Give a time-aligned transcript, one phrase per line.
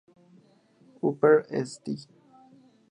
[1.03, 2.07] Upper St.